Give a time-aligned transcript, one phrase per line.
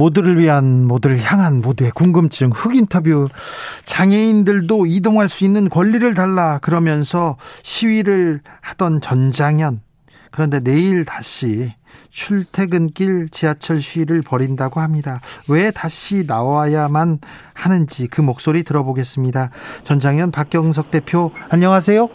[0.00, 3.28] 모두를 위한 모두를 향한 모두의 궁금증 흑 인터뷰
[3.84, 9.82] 장애인들도 이동할 수 있는 권리를 달라 그러면서 시위를 하던 전장현
[10.30, 11.74] 그런데 내일 다시
[12.08, 15.20] 출퇴근길 지하철 시위를 벌인다고 합니다.
[15.50, 17.18] 왜 다시 나와야만
[17.52, 19.50] 하는지 그 목소리 들어보겠습니다.
[19.84, 22.08] 전장현 박경석 대표 안녕하세요.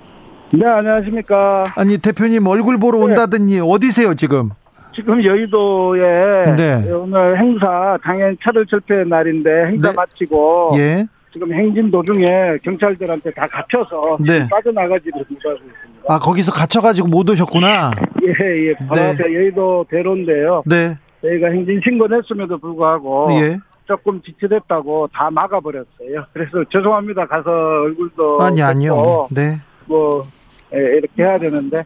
[0.54, 1.74] 네 안녕하십니까.
[1.76, 4.50] 아니 대표님 얼굴 보러 온다더니 어디세요 지금?
[4.96, 6.92] 지금 여의도에 네.
[6.92, 9.94] 오늘 행사 당연 차를 철폐 날인데 행사 네.
[9.96, 11.06] 마치고 예.
[11.34, 12.26] 지금 행진 도중에
[12.64, 14.48] 경찰들한테 다 갇혀서 네.
[14.50, 16.02] 빠져나가지를 못하고 있습니다.
[16.08, 17.92] 아 거기서 갇혀가지고 못 오셨구나.
[18.24, 18.74] 예, 예.
[18.88, 19.10] 바로 네.
[19.12, 20.64] 앞에 여의도 대로인데요.
[20.66, 20.96] 네.
[21.22, 23.58] 저희가 행진 신고했음에도 불구하고 예.
[23.86, 26.26] 조금 지체됐다고 다 막아버렸어요.
[26.32, 27.28] 그래서 죄송합니다.
[27.28, 29.28] 가서 얼굴도 아니 아니요.
[29.30, 29.56] 네.
[29.86, 30.45] 뭐 예,
[30.80, 31.84] 이렇게 해야 되는데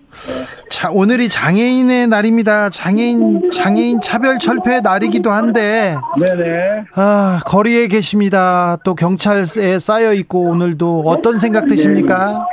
[0.70, 2.70] 자, 오늘이 장애인의 날입니다.
[2.70, 6.86] 장애인 장애인 차별 철폐 날이기도 한데 네네.
[6.96, 8.78] 아, 거리에 계십니다.
[8.84, 12.46] 또 경찰에 쌓여 있고 오늘도 어떤 생각 드십니까?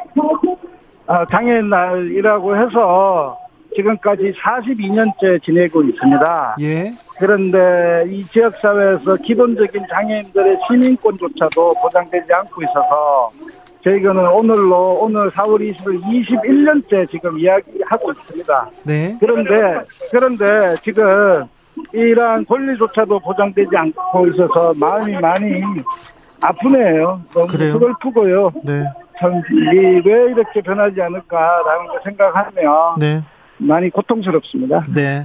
[1.06, 3.39] 아, 장애인 날이라고 해서
[3.77, 6.56] 지금까지 42년째 지내고 있습니다.
[6.62, 6.93] 예.
[7.19, 13.31] 그런데 이 지역사회에서 기본적인 장애인들의 시민권조차도 보장되지 않고 있어서
[13.87, 18.70] 저희가는 오늘로 오늘 4월 20일 21년째 지금 이야기하고 있습니다.
[18.83, 19.17] 네.
[19.20, 21.45] 그런데 그런데 지금
[21.93, 25.62] 이러한 권리조차도 보장되지 않고 있어서 마음이 많이
[26.41, 27.20] 아프네요.
[27.33, 27.78] 너무 그래요?
[27.78, 28.50] 슬프고요.
[28.65, 28.84] 네.
[29.21, 33.22] 참, 이게 왜 이렇게 변하지 않을까라는 걸 생각하면 네.
[33.59, 34.84] 많이 고통스럽습니다.
[34.94, 35.25] 네.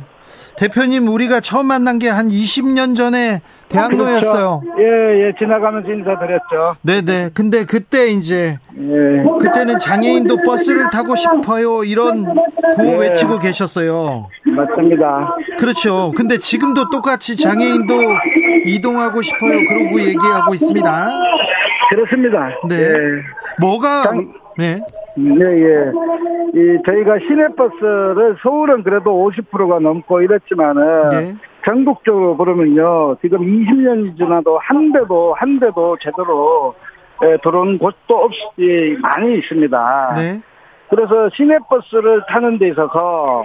[0.58, 4.62] 대표님 우리가 처음 만난 게 한 20년 전에 대학로였어요.
[4.66, 4.82] 그렇죠.
[4.82, 6.76] 예, 예, 지나가면서 인사드렸죠.
[6.82, 7.30] 네, 네.
[7.34, 9.24] 근데 그때 이제 예.
[9.40, 11.86] 그때는 장애인도 버스를 타고 싶어요.
[11.86, 12.26] 이런
[12.76, 12.98] 구호 네.
[13.10, 14.28] 외치고 계셨어요.
[14.46, 15.36] 맞습니다.
[15.58, 16.12] 그렇죠.
[16.18, 17.94] 근데 지금도 똑같이 장애인도
[18.66, 19.60] 이동하고 싶어요.
[19.70, 21.08] 그러고 얘기하고 있습니다.
[21.92, 22.50] 그렇습니다.
[22.68, 22.76] 네.
[22.76, 22.88] 예.
[23.60, 24.82] 뭐가 장- 네.
[25.16, 25.92] 네, 예.
[26.54, 31.34] 이, 저희가 시내버스를 서울은 그래도 50%가 넘고 이랬지만은 네.
[31.66, 33.18] 전국적으로 보면요.
[33.22, 36.74] 지금 20년이 지나도 한 대도, 한 대도 제대로
[37.24, 40.14] 예, 들어온 곳도 없이 많이 있습니다.
[40.16, 40.42] 네.
[40.90, 43.44] 그래서 시내버스를 타는 데 있어서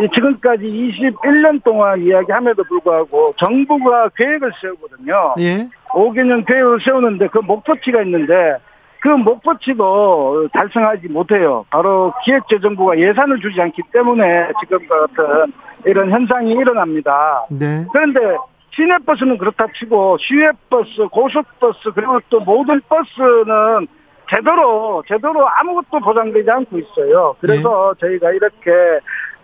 [0.00, 5.34] 이 지금까지 21년 동안 이야기함에도 불구하고 정부가 계획을 세우거든요.
[5.40, 5.68] 예.
[5.90, 8.56] 5개년 계획을 세우는데 그 목표치가 있는데
[9.02, 11.64] 그 목표치도 달성하지 못해요.
[11.70, 15.52] 바로 기획재정부가 예산을 주지 않기 때문에 지금과 같은
[15.84, 17.44] 이런 현상이 일어납니다.
[17.50, 17.84] 네.
[17.92, 18.20] 그런데
[18.70, 23.88] 시내버스는 그렇다 치고 시외버스, 고속버스 그리고 또 모든 버스는
[24.32, 27.34] 제대로 제대로 아무것도 보장되지 않고 있어요.
[27.40, 28.70] 그래서 저희가 이렇게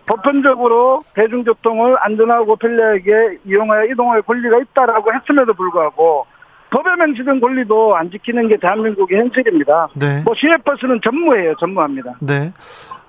[0.07, 6.27] 보편적으로 대중교통을 안전하고 편리하게 이용하여 이동할 권리가 있다라고 했음에도 불구하고
[6.71, 9.89] 법에 명시된 권리도 안 지키는 게 대한민국의 현실입니다.
[9.95, 10.23] 네.
[10.25, 12.15] 뭐 시외버스는 전무해요, 전무합니다.
[12.21, 12.53] 네.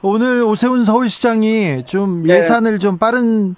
[0.01, 2.37] 오늘 오세훈 서울시장이 좀 네.
[2.37, 3.55] 예산을 좀 빠른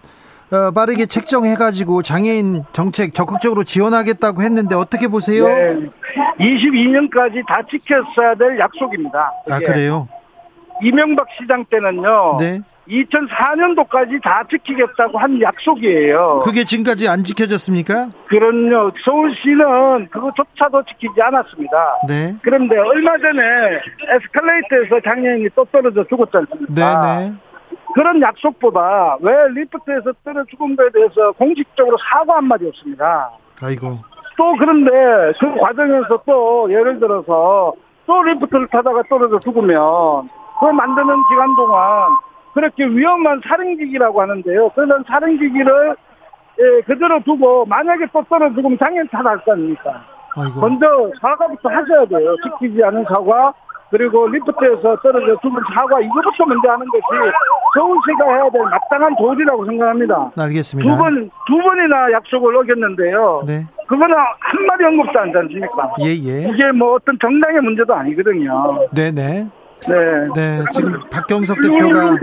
[0.51, 5.47] 어, 빠르게 책정해가지고 장애인 정책 적극적으로 지원하겠다고 했는데 어떻게 보세요?
[5.47, 5.87] 네.
[6.39, 9.31] 22년까지 다 지켰어야 될 약속입니다.
[9.49, 9.59] 아.
[9.59, 10.09] 그래요?
[10.81, 12.37] 이명박 시장 때는요.
[12.39, 12.59] 네.
[12.91, 16.41] 2004년도까지 다 지키겠다고 한 약속이에요.
[16.43, 18.09] 그게 지금까지 안 지켜졌습니까?
[18.27, 18.91] 그럼요.
[19.03, 21.97] 서울시는 그것조차도 지키지 않았습니다.
[22.07, 22.33] 네.
[22.41, 23.41] 그런데 얼마 전에
[24.09, 26.73] 에스컬레이터에서 장애인이 또 떨어져 죽었지 않습니까?
[26.73, 27.33] 네네.
[27.93, 33.31] 그런 약속보다 왜 리프트에서 떨어 죽은 거에 대해서 공식적으로 사과 한마디 없습니다.
[33.61, 33.97] 아이고.
[34.37, 34.91] 또 그런데
[35.39, 37.73] 그 과정에서 또 예를 들어서
[38.05, 40.29] 또 리프트를 타다가 떨어져 죽으면
[40.59, 42.09] 그 만드는 기간 동안
[42.53, 44.69] 그렇게 위험한 살인기기라고 하는데요.
[44.69, 45.95] 그런 살인기기를
[46.59, 50.03] 예, 그대로 두고 만약에 또 떨어져 죽으면 당연히 타다할 거 아닙니까?
[50.35, 50.59] 아이고.
[50.59, 50.85] 먼저
[51.21, 52.35] 사과부터 하셔야 돼요.
[52.43, 53.53] 지키지 않은 사과
[53.89, 57.03] 그리고 리프트에서 떨어져 죽은 사과 이거부터 먼저 하는 것이
[57.75, 60.31] 서울시가 해야 될 마땅한 도리라고 생각합니다.
[60.37, 60.89] 알겠습니다.
[60.91, 63.43] 두 번, 두 번이나 약속을 어겼는데요.
[63.47, 63.53] 네.
[63.87, 65.93] 그거는 한 마디 언급도 안 하지 않습니까?
[66.03, 66.49] 예, 예.
[66.49, 68.87] 이게 뭐 어떤 정당의 문제도 아니거든요.
[68.95, 69.47] 네네.
[69.87, 69.95] 네.
[70.35, 70.63] 네.
[70.73, 72.17] 지금 박경석 대표가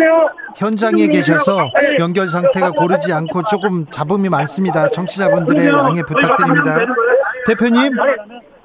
[0.56, 4.88] 현장에 계셔서 연결 상태가 고르지 않고 조금 잡음이 많습니다.
[4.88, 6.78] 청취자분들의 양해 부탁드립니다.
[7.46, 7.92] 대표님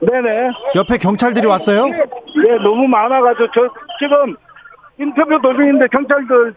[0.01, 0.49] 네네.
[0.75, 1.85] 옆에 경찰들이 왔어요?
[1.87, 3.61] 예, 너무 많아가지고 저
[3.99, 4.35] 지금
[4.99, 6.53] 인터뷰 도중인데 경찰들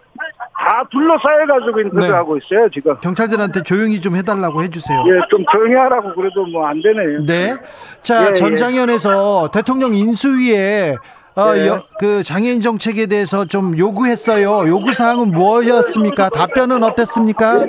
[0.58, 2.96] 다 둘러싸여가지고 인터뷰하고 있어요 지금.
[3.00, 4.98] 경찰들한테 조용히 좀 해달라고 해주세요.
[5.06, 7.24] 예, 좀 조용히 하라고 그래도 뭐 안 되네요.
[7.24, 7.54] 네.
[8.02, 10.96] 자, 예, 전장현에서 대통령 인수위에
[11.36, 11.68] 어, 네.
[11.68, 14.68] 여- 그 장애인 정책에 대해서 좀 요구했어요.
[14.68, 16.30] 요구 사항은 뭐였습니까?
[16.30, 17.66] 답변은 어땠습니까?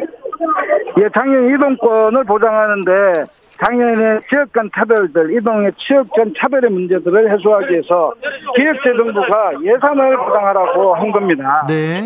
[1.00, 3.26] 예, 장애인 이동권을 보장하는데
[3.64, 8.14] 장애인의 지역 간 차별들, 이동의 지역 간 차별의 문제들을 해소하기 위해서
[8.56, 11.66] 기획재정부가 예산을 보장하라고 한 겁니다.
[11.68, 12.02] 네.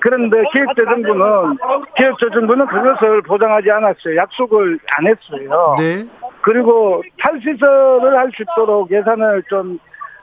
[0.00, 1.56] 그런데 기획재정부는
[1.96, 4.16] 기획재정부는 그것을 보장하지 않았어요.
[4.16, 5.74] 약속을 안 했어요.
[5.78, 6.04] 네.
[6.42, 9.78] 그리고 탈시설을 할 수 있도록 예산을 좀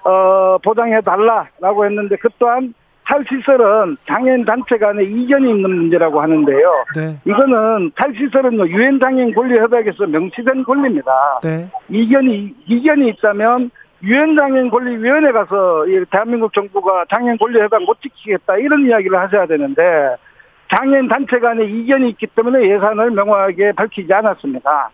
[0.05, 2.73] 어, 보장해 달라라고 했는데 그 또한
[3.05, 6.85] 탈시설은 장애인 단체 간에 이견이 있는 문제라고 하는데요.
[6.95, 7.19] 네.
[7.25, 11.39] 이거는 탈시설은요 유엔 장애인 권리 협약에서 명시된 권리입니다.
[11.43, 11.69] 네.
[11.89, 13.71] 이견이 이견이 있다면
[14.03, 19.19] 유엔 장애인 권리 위원회 가서 이 대한민국 정부가 장애인 권리 협약 못 지키겠다 이런 이야기를
[19.19, 19.83] 하셔야 되는데
[20.75, 24.89] 장애인 단체 간에 이견이 있기 때문에 예산을 명확하게 밝히지 않았습니다.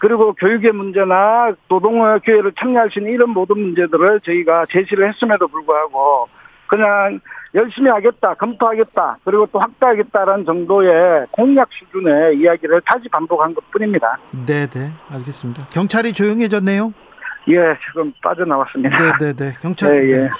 [0.00, 6.26] 그리고 교육의 문제나 노동의 기회를 참여할 수 있는 이런 모든 문제들을 저희가 제시를 했음에도 불구하고
[6.66, 7.20] 그냥
[7.54, 14.18] 열심히 하겠다, 검토하겠다, 그리고 또 확대하겠다라는 정도의 공약 수준의 이야기를 다시 반복한 것 뿐입니다.
[14.46, 14.90] 네, 네.
[15.10, 15.66] 알겠습니다.
[15.70, 16.94] 경찰이 조용해졌네요.
[17.48, 18.96] 예, 지금 빠져나왔습니다.
[18.96, 19.52] 네, 네, 네.
[19.60, 19.90] 경찰.
[19.98, 20.16] 예, 예.
[20.22, 20.30] 네.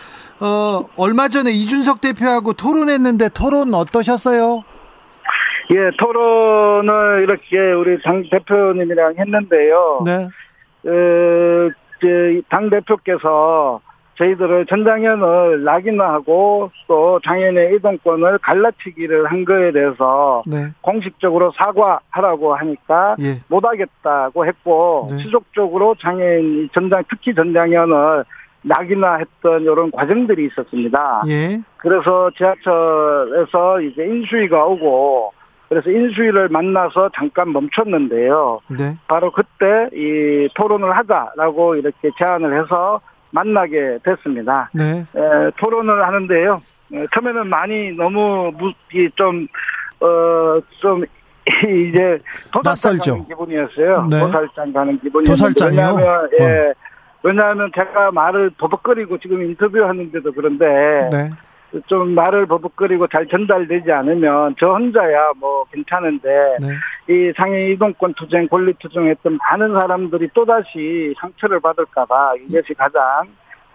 [0.41, 4.65] 어, 얼마 전에 이준석 대표하고 토론했는데 토론 어떠셨어요?
[5.71, 10.03] 예, 토론을 이렇게 우리 당 대표님이랑 했는데요.
[10.05, 10.29] 네.
[10.89, 13.81] 어, 이제 당 대표께서
[14.17, 20.67] 저희들을 전장현을 낙인화하고 또 장애인의 이동권을 갈라치기를 한 거에 대해서 네.
[20.83, 23.41] 공식적으로 사과하라고 하니까 예.
[23.49, 25.19] 못하겠다고 했고 네.
[25.19, 28.25] 지속적으로 장애인 전장 특히 전장현을
[28.63, 31.23] 낙인화했던 이런 과정들이 있었습니다.
[31.29, 31.61] 예.
[31.79, 35.33] 그래서 지하철에서 이제 인수위가 오고
[35.71, 38.61] 그래서 인수위를 만나서 잠깐 멈췄는데요.
[38.77, 38.93] 네.
[39.07, 43.01] 바로 그때 이 토론을 하자라고 이렇게 제안을 해서
[43.31, 44.69] 만나게 됐습니다.
[44.75, 45.07] 네.
[45.15, 46.61] 에, 토론을 하는데요.
[46.93, 49.47] 에, 처음에는 많이 너무 무, 이 좀,
[50.01, 51.05] 어, 좀,
[51.63, 52.19] 이제
[52.53, 53.19] 도살장.
[53.19, 54.07] 가는 기분이었어요.
[54.11, 54.21] 네.
[54.21, 55.31] 도살장 가는 기분이었는데.
[55.31, 55.83] 도살장이요?
[55.83, 55.95] 어.
[55.95, 56.73] 왜냐하면, 예.
[57.23, 60.67] 왜냐하면 제가 말을 버벅거리고 지금 인터뷰하는데도 그런데
[61.13, 61.31] 네.
[61.87, 66.29] 좀 말을 버벅거리고 잘 전달되지 않으면 저 혼자야 뭐 괜찮은데
[66.61, 66.69] 네.
[67.09, 73.01] 이 상해 이동권 투쟁, 권리 투쟁했던 많은 사람들이 또다시 상처를 받을까봐 이것이 가장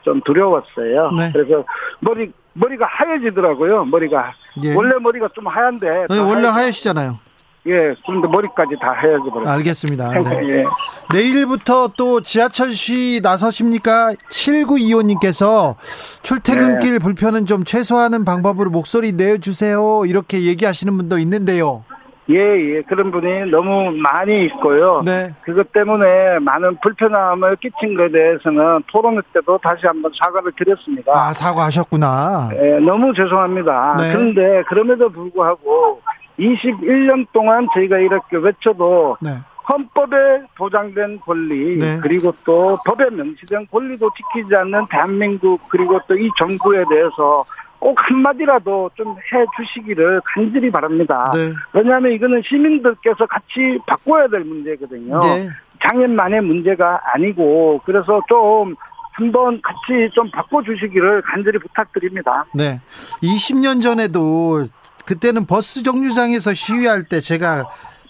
[0.02, 1.12] 좀 두려웠어요.
[1.12, 1.32] 네.
[1.34, 1.64] 그래서
[2.00, 4.34] 머리, 머리가 하얘지더라고요, 머리가.
[4.64, 4.76] 예.
[4.76, 6.06] 원래 머리가 좀 하얀데.
[6.10, 7.18] 네, 다 원래 하얘- 하얘시잖아요.
[7.68, 9.56] 예, 그런데 머리까지 다 하얘져버렸어요.
[9.56, 10.10] 알겠습니다.
[10.12, 10.20] 네.
[10.50, 10.66] 예.
[11.14, 14.14] 내일부터 또 지하철 시 나서십니까?
[14.30, 15.76] 7925님께서
[16.22, 20.04] 출퇴근길 불편은 좀 최소화하는 방법으로 목소리 내주세요.
[20.06, 21.84] 이렇게 얘기하시는 분도 있는데요.
[22.30, 22.82] 예, 예.
[22.84, 25.04] 그런 분이 너무 많이 있고요.
[25.06, 25.32] 네.
[25.44, 31.12] 그것 때문에 많은 불편함을 끼친 것에 대해서는 토론 때도 다시 한번 사과를 드렸습니다.
[31.14, 32.50] 아, 사과하셨구나.
[32.54, 33.96] 예, 너무 죄송합니다.
[34.00, 34.14] 네.
[34.14, 36.02] 그런데 그럼에도 불구하고
[36.40, 39.38] 21년 동안 저희가 이렇게 외쳐도 네.
[39.68, 40.16] 헌법에
[40.58, 42.00] 보장된 권리 네.
[42.02, 47.44] 그리고 또 법에 명시된 권리도 지키지 않는 대한민국 그리고 또 이 정부에 대해서
[47.80, 51.32] 꼭 한마디라도 좀 해 주시기를 간절히 바랍니다.
[51.34, 51.52] 네.
[51.74, 55.20] 왜냐하면 이거는 시민들께서 같이 바꿔야 될 문제거든요.
[55.20, 55.50] 네.
[55.82, 58.76] 장애만의 문제가 아니고 그래서 좀
[59.14, 62.46] 한번 같이 좀 바꿔주시기를 간절히 부탁드립니다.
[62.54, 62.80] 네.
[63.24, 64.68] 20년 전에도
[65.06, 67.66] 그때는 버스 정류장에서 시위할 때 제가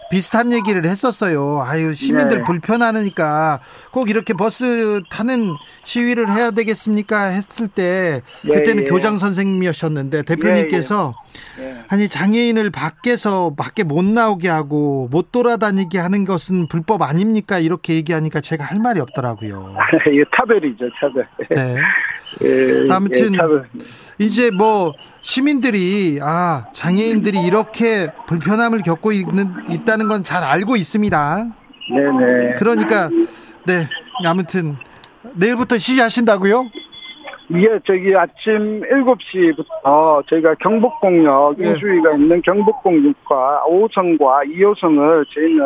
[0.10, 1.64] 비슷한 얘기를 했었어요.
[1.66, 2.44] 아유, 시민들 네.
[2.44, 3.60] 불편하니까
[3.92, 7.26] 꼭 이렇게 버스 타는 시위를 해야 되겠습니까?
[7.26, 8.88] 했을 때 예, 그때는 예.
[8.88, 11.16] 교장 선생님이셨는데 대표님께서
[11.60, 11.84] 예.
[11.88, 17.58] 아니 장애인을 밖에서 밖에 못 나오게 하고 못 돌아다니게 하는 것은 불법 아닙니까?
[17.58, 19.76] 이렇게 얘기하니까 제가 할 말이 없더라고요.
[20.12, 21.28] 이게 차별이죠, 차별.
[21.50, 21.76] 네.
[22.44, 23.70] 예, 아무튼 예, 차별.
[24.18, 31.46] 이제 뭐 시민들이 아 장애인들이 이렇게 불편함을 겪고 있는 있다는 건 잘 알고 있습니다.
[31.90, 32.54] 네네.
[32.58, 33.10] 그러니까
[33.66, 33.88] 네
[34.26, 34.76] 아무튼
[35.36, 36.66] 내일부터 시위하신다고요?
[37.54, 41.68] 예, 저기 아침 7시부터 저희가 경복공역 예.
[41.70, 45.64] 인수위가 있는 경복공역과 5호선과 2호선을 저희는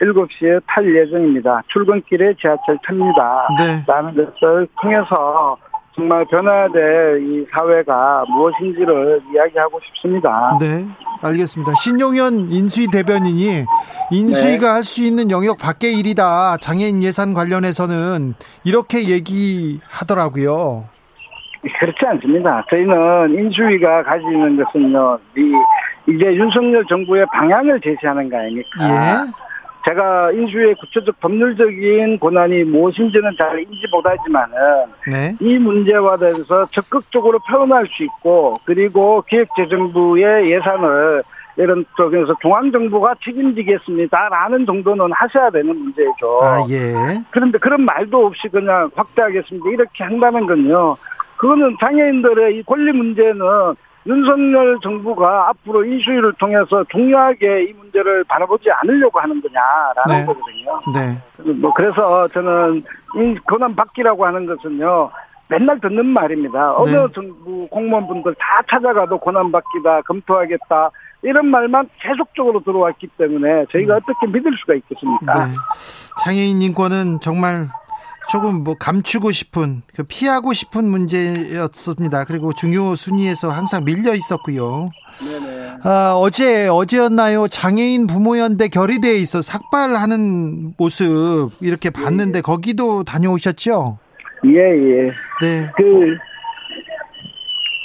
[0.00, 1.62] 7시에 탈 예정입니다.
[1.72, 3.48] 출근길에 지하철 탑니다.
[3.58, 3.82] 네.
[3.88, 5.56] 라는 것을 통해서
[5.98, 10.56] 정말 변화야 될이 사회가 무엇인지를 이야기하고 싶습니다.
[10.60, 10.86] 네,
[11.20, 11.74] 알겠습니다.
[11.74, 13.64] 신용현 인수위 대변인이
[14.12, 14.72] 인수위가 네.
[14.74, 16.58] 할수 있는 영역 밖의 일이다.
[16.58, 20.84] 장애인 예산 관련해서는 이렇게 얘기하더라고요.
[21.80, 22.64] 그렇지 않습니다.
[22.70, 25.52] 저희는 인수위가 가지는 것은요, 이,
[26.14, 28.68] 이제 윤석열 정부의 방향을 제시하는 거 아닙니까?
[28.82, 29.47] 예.
[29.84, 34.56] 제가 인수위의 구체적 법률적인 권한이 무엇인지는 잘 인지 못하지만은
[35.06, 35.34] 네.
[35.40, 41.22] 이 문제와 대해서 적극적으로 표현할 수 있고 그리고 기획재정부의 예산을
[41.56, 46.40] 이런 쪽에서 중앙정부가 책임지겠습니다라는 정도는 하셔야 되는 문제죠.
[46.42, 47.20] 아, 예.
[47.30, 49.68] 그런데 그런 말도 없이 그냥 확대하겠습니다.
[49.70, 50.96] 이렇게 한다는 건요.
[51.36, 53.40] 그거는 장애인들의 이 권리 문제는
[54.08, 60.24] 윤석열 정부가 앞으로 인수위를 통해서 중요하게 이 문제를 바라보지 않으려고 하는 거냐라는 네.
[60.24, 60.80] 거거든요.
[60.94, 61.52] 네.
[61.52, 62.82] 뭐 그래서 저는
[63.16, 65.10] 이 권한 받기라고 하는 것은요.
[65.50, 66.74] 맨날 듣는 말입니다.
[66.76, 67.06] 어느 네.
[67.14, 70.90] 정부 공무원분들 다 찾아가도 권한 받기다, 검토하겠다
[71.22, 75.46] 이런 말만 계속적으로 들어왔기 때문에 저희가 어떻게 믿을 수가 있겠습니까?
[75.46, 75.52] 네.
[76.24, 77.66] 장애인 인권은 정말
[78.30, 82.24] 조금 뭐 감추고 싶은 그 피하고 싶은 문제였습니다.
[82.24, 84.90] 그리고 중요 순위에서 항상 밀려 있었고요.
[85.82, 87.48] 아, 어제 어제였나요?
[87.48, 93.98] 장애인 부모연대 결의대에 있어 삭발하는 모습 이렇게 봤는데 거기도 다녀오셨죠?
[94.44, 95.02] 예, 예.
[95.40, 95.70] 네.
[95.76, 96.16] 그,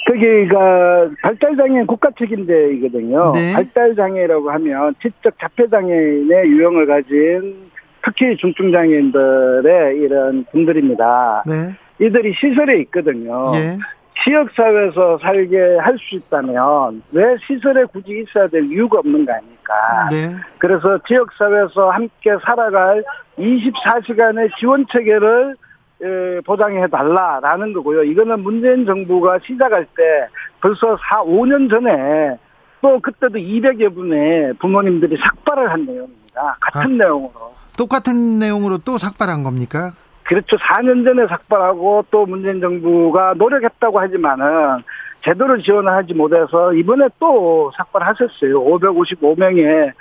[0.06, 3.32] 거기가 발달장애인 국가 책임제이거든요.
[3.32, 3.54] 네.
[3.54, 7.70] 발달장애라고 하면 지적 자폐장애인의 유형을 가진
[8.04, 11.44] 특히 중증장애인들의 이런 분들입니다.
[11.46, 11.74] 네.
[12.00, 13.52] 이들이 시설에 있거든요.
[13.54, 13.78] 예.
[14.24, 20.08] 지역사회에서 살게 할 수 있다면 왜 시설에 굳이 있어야 될 이유가 없는 거 아닙니까?
[20.10, 20.34] 네.
[20.58, 23.04] 그래서 지역사회에서 함께 살아갈
[23.38, 25.54] 24시간의 지원 체계를
[26.02, 28.02] 에, 보장해 달라라는 거고요.
[28.04, 30.26] 이거는 문재인 정부가 시작할 때
[30.60, 32.36] 벌써 4, 5년 전에
[32.80, 36.56] 또 그때도 200여 분의 부모님들이 삭발을 한 내용입니다.
[36.60, 37.54] 같은 내용으로.
[37.76, 39.92] 똑같은 내용으로 또 삭발한 겁니까?
[40.24, 40.56] 그렇죠.
[40.56, 44.82] 4년 전에 삭발하고 또 문재인 정부가 노력했다고 하지만은
[45.22, 48.62] 제대로 지원을 하지 못해서 이번에 또 삭발하셨어요.
[48.62, 49.92] 555명의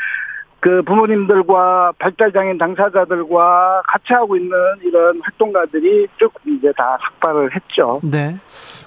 [0.60, 8.00] 그 부모님들과 발달장애인 당사자들과 같이 하고 있는 이런 활동가들이 쭉 이제 다 삭발을 했죠.
[8.02, 8.38] 네.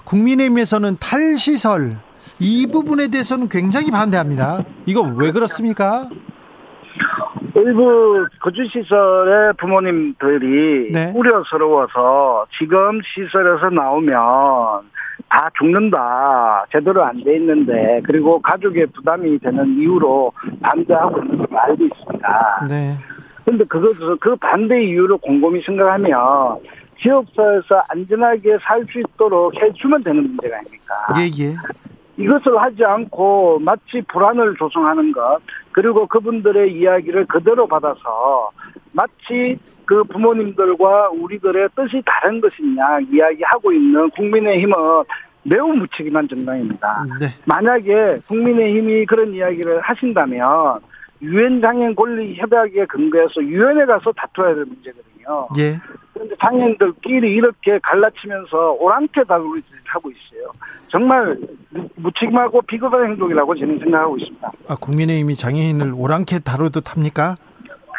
[0.03, 1.97] 국민의힘에서는 탈시설
[2.39, 4.63] 이 부분에 대해서는 굉장히 반대합니다.
[4.87, 6.09] 이거 왜 그렇습니까?
[7.57, 11.11] 일부 거주시설의 부모님들이 네.
[11.15, 14.07] 우려스러워서 지금 시설에서 나오면
[15.29, 16.65] 다 죽는다.
[16.71, 22.67] 제대로 안 돼 있는데 그리고 가족의 부담이 되는 이유로 반대하고 있는 걸 알고 있습니다.
[22.69, 22.93] 네.
[23.43, 26.57] 근데 그것을 그 반대 이유를 곰곰이 생각하면
[27.01, 30.93] 지역사회에서 안전하게 살 수 있도록 해주면 되는 문제가 아닙니까?
[31.17, 31.53] 예, 예.
[32.17, 35.39] 이것을 하지 않고 마치 불안을 조성하는 것
[35.71, 38.49] 그리고 그분들의 이야기를 그대로 받아서
[38.91, 44.73] 마치 그 부모님들과 우리들의 뜻이 다른 것이냐 이야기하고 있는 국민의힘은
[45.43, 47.05] 매우 무책임한 정당입니다.
[47.21, 47.27] 네.
[47.45, 50.79] 만약에 국민의힘이 그런 이야기를 하신다면
[51.21, 55.16] 유엔 장애인 권리 협약에 근거해서 유엔에 가서 다투어야 될 문제거든요.
[55.57, 55.77] 예.
[56.13, 60.51] 그런데 장애인들끼리 이렇게 갈라치면서 오랑캐 다루기 하고 있어요.
[60.87, 61.37] 정말
[61.69, 64.51] 무- 무책임하고 비겁한 행동이라고 저는 생각하고 있습니다.
[64.69, 67.35] 아, 국민의힘이 장애인을 오랑캐 다루듯 합니까?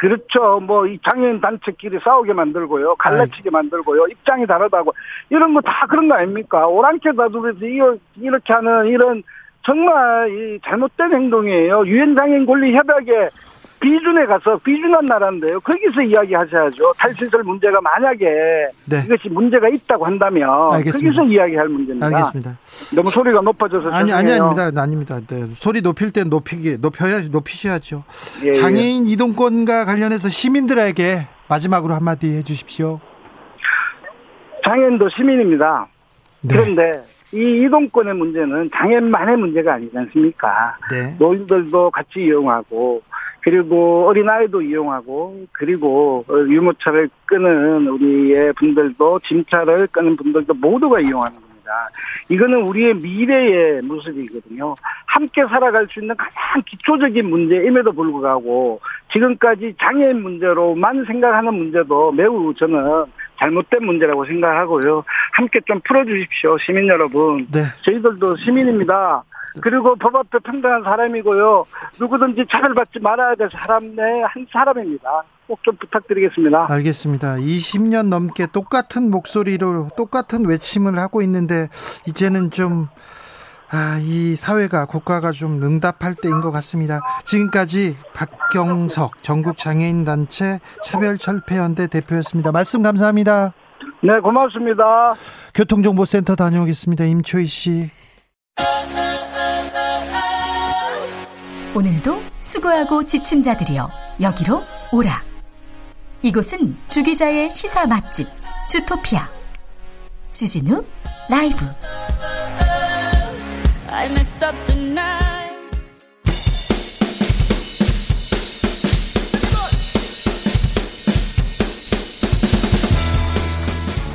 [0.01, 0.61] 그렇죠.
[0.61, 4.95] 뭐 이 장애인 단체끼리 싸우게 만들고요, 갈라치게 만들고요, 입장이 다르다고
[5.29, 6.67] 이런 거 다 그런 거 아닙니까?
[6.69, 7.81] 오랑캐 다루듯이
[8.17, 9.23] 이렇게 하는 이런
[9.67, 11.85] 정말 이 잘못된 행동이에요.
[11.87, 13.29] 유엔 장애인 권리 협약에
[13.81, 15.61] 비준에 가서 비준한 나라인데요.
[15.61, 16.93] 거기서 이야기하셔야죠.
[16.99, 18.25] 탈시설 문제가 만약에
[18.87, 19.03] 네.
[19.05, 21.21] 이것이 문제가 있다고 한다면 알겠습니다.
[21.21, 22.07] 거기서 이야기할 문제입니다.
[22.07, 22.59] 알겠습니다.
[22.95, 24.43] 너무 소리가 높아져서 아니, 아니, 죄송해요.
[24.57, 24.83] 아닙니다.
[24.83, 25.21] 아닙니다.
[25.27, 25.47] 네.
[25.55, 28.05] 소리 높일 땐 높이게, 높여야, 높이셔야죠.
[28.45, 28.53] 예, 예.
[28.53, 33.01] 장애인 이동권과 관련해서 시민들에게 마지막으로 한마디 해 주십시오.
[34.65, 35.87] 장애인도 시민입니다.
[36.43, 36.55] 네.
[36.55, 40.77] 그런데 이 이동권의 문제는 장애인만의 문제가 아니지 않습니까?
[40.91, 41.15] 네.
[41.19, 43.03] 노인들도 같이 이용하고
[43.41, 51.89] 그리고 어린아이도 이용하고 그리고 어, 유모차를 끄는 우리의 분들도 짐차를 끄는 분들도 모두가 이용하는 겁니다.
[52.31, 54.75] 이거는 우리의 미래의 모습이거든요.
[55.07, 58.81] 함께 살아갈 수 있는 가장 기초적인 문제임에도 불구하고
[59.13, 63.05] 지금까지 장애인 문제로만 생각하는 문제도 매우 저는
[63.39, 65.05] 잘못된 문제라고 생각하고요.
[65.33, 67.47] 함께 좀 풀어주십시오, 시민 여러분.
[67.53, 67.61] 네.
[67.83, 69.23] 저희들도 시민입니다.
[69.61, 71.65] 그리고 법 앞에 평등한 사람이고요.
[72.01, 75.23] 누구든지 차별받지 말아야 될 사람 내한 사람입니다.
[75.47, 76.67] 꼭 좀 부탁드리겠습니다.
[76.71, 77.37] 알겠습니다.
[77.37, 81.69] 20년 넘게 똑같은 목소리로 똑같은 외침을 하고 있는데
[82.07, 82.89] 이제는 좀
[83.71, 87.01] 아, 이 사회가 국가가 좀 응답할 때인 것 같습니다.
[87.27, 92.51] 지금까지 박경석 전국 장애인 단체 차별 철폐연대 대표였습니다.
[92.51, 93.53] 말씀 감사합니다.
[94.03, 95.15] 네, 고맙습니다.
[95.55, 97.05] 교통정보센터 다녀오겠습니다.
[97.05, 97.91] 임초희 씨.
[101.75, 105.23] 오늘도 수고하고 지친 자들이여 여기로 오라.
[106.23, 108.27] 이곳은 주기자의 시사 맛집
[108.69, 109.29] 주토피아.
[110.31, 110.85] 주진우
[111.31, 111.67] 라이브.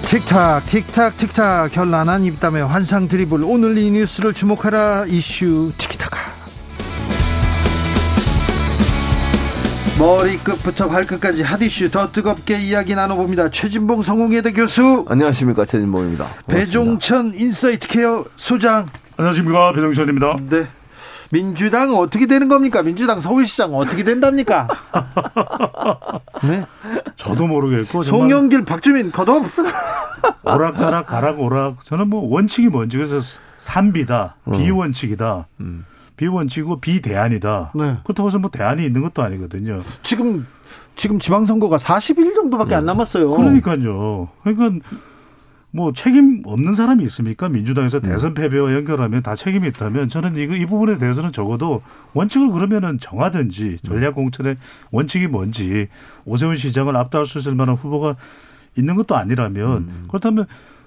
[0.05, 1.72] 틱탁 틱탁 틱탁.
[1.72, 3.43] 결란한 입담의 환상 드리블.
[3.43, 5.05] 오늘 이 뉴스를 주목하라.
[5.07, 5.98] 이슈 티키
[10.03, 16.65] 머리끝부터 발끝까지 핫이슈 더 뜨겁게 이야기 나눠봅니다 최진봉 성공회대 교수 안녕하십니까 최진봉입니다 반갑습니다.
[16.65, 20.67] 배종찬 인사이트케이 소장 안녕하십니까 배종찬입니다 네
[21.31, 22.83] 민주당 어떻게 되는 겁니까?
[22.83, 24.67] 민주당 서울시장 어떻게 된답니까?
[26.43, 26.63] 네.
[27.15, 28.03] 저도 모르겠고.
[28.03, 29.65] 송영길, 박주민, 컷오프.
[30.45, 31.83] 오락가락, 가락, 오락.
[31.86, 33.19] 저는 뭐 원칙이 뭔지 그래서
[33.57, 34.57] 산비다, 음.
[34.60, 35.48] 비원칙이다.
[35.62, 35.86] 음.
[36.17, 37.72] 비원칙이고 비대안이다.
[37.75, 37.98] 네.
[38.03, 39.82] 그렇다고 해서 뭐 대안이 있는 것도 아니거든요.
[40.03, 40.46] 지금
[40.96, 42.75] 지금 지방선거가 40일 정도밖에 네.
[42.75, 43.32] 안 남았어요.
[43.32, 44.29] 그러니까요.
[44.43, 44.86] 그러니까
[45.75, 47.50] 뭐 책임 없는 사람이 있습니까?
[47.50, 48.01] 민주당에서 음.
[48.03, 51.82] 대선 패배와 연결하면 다 책임이 있다면 저는 이거 이 부분에 대해서는 적어도
[52.13, 54.58] 원칙을 그러면은 정하든지 전략 공천의
[54.91, 55.88] 원칙이 뭔지
[56.25, 58.17] 오세훈 시장을 압도할 수 있을 만한 후보가
[58.77, 60.05] 있는 것도 아니라면 음.
[60.10, 60.46] 그렇다면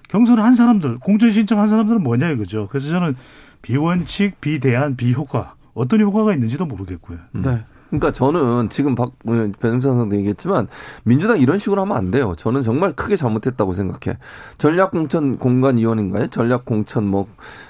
[0.08, 2.68] 경선을 한 사람들 공천 신청 한 사람들은 뭐냐 이거죠.
[2.70, 3.16] 그래서 저는
[3.66, 7.18] 비원칙, 비대안, 비효과 어떤 효과가 있는지도 모르겠고요.
[7.32, 7.64] 네.
[7.88, 10.68] 그러니까 저는 지금 박 배정찬 선생도 얘기했지만
[11.02, 12.34] 민주당 이런 식으로 하면 안 돼요.
[12.38, 14.18] 저는 정말 크게 잘못했다고 생각해.
[14.58, 16.28] 전략공천 공관위원인가요?
[16.28, 17.26] 전략공천 뭐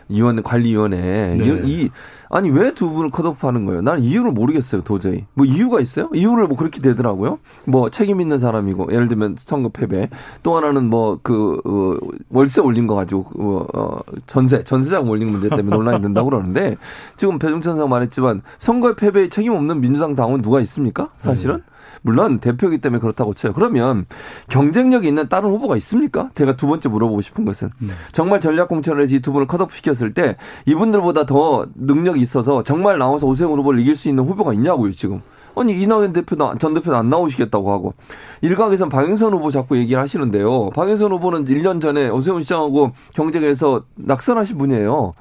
[0.08, 1.44] 위원 관리위원회 네.
[1.44, 1.90] 이, 이
[2.28, 3.80] 아니 왜 두 분을 컷오프하는 거예요?
[3.82, 5.24] 나는 이유를 모르겠어요 도저히.
[5.34, 6.10] 뭐 이유가 있어요?
[6.12, 7.38] 이유를 뭐 그렇게 되더라고요.
[7.66, 10.10] 뭐 책임 있는 사람이고 예를 들면 선거 패배.
[10.42, 15.74] 또 하나는 뭐그 어, 월세 올린 거 가지고 어, 어, 전세 전세장 올린 문제 때문에
[15.76, 16.76] 논란이 된다고 그러는데
[17.16, 21.08] 지금 배종찬 선생 말했지만 선거의 패배에 책임 없는 민주당 당원 누가 있습니까?
[21.18, 21.56] 사실은.
[21.56, 21.62] 네.
[22.02, 23.52] 물론 대표이기 때문에 그렇다고 쳐요.
[23.52, 24.06] 그러면
[24.48, 26.30] 경쟁력이 있는 다른 후보가 있습니까?
[26.34, 27.88] 제가 두 번째 물어보고 싶은 것은 네.
[28.12, 32.98] 정말 전략 공천을 해서 이 두 분을 컷오프 시켰을 때 이분들보다 더 능력이 있어서 정말
[32.98, 35.20] 나와서 오세훈 후보를 이길 수 있는 후보가 있냐고요 지금.
[35.56, 37.94] 아니 이낙연 대표도 전 대표도 안 나오시겠다고 하고
[38.42, 40.70] 일각에선 박영선 후보 자꾸 얘기를 하시는데요.
[40.70, 45.14] 박영선 후보는 1년 전에 오세훈 시장하고 경쟁에서 낙선하신 분이에요.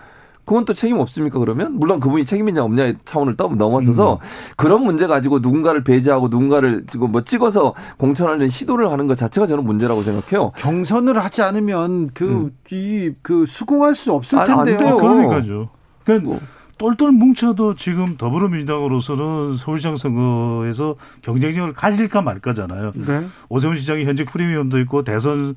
[0.45, 1.73] 그건 또 책임 없습니까 그러면?
[1.77, 4.17] 물론 그분이 책임이냐 없냐 차원을 떠 넘어서서 음.
[4.55, 9.63] 그런 문제 가지고 누군가를 배제하고 누군가를 지금 뭐 찍어서 공천하는 시도를 하는 것 자체가 저는
[9.63, 10.51] 문제라고 생각해요.
[10.57, 13.15] 경선을 하지 않으면 그 이그 음.
[13.21, 14.57] 그 수긍할 수 없을 텐데요.
[14.57, 14.89] 안 돼요.
[14.89, 15.69] 아, 그러니까요.
[16.03, 16.39] 그러니까 뭐.
[16.77, 22.91] 똘똘 뭉쳐도 지금 더불어민주당으로서는 서울시장 선거에서 경쟁력을 가질까 말까잖아요.
[22.95, 23.25] 네.
[23.47, 25.55] 오세훈 시장이 현직 프리미엄도 있고 대선